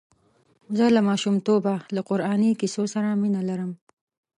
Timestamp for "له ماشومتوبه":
0.95-1.73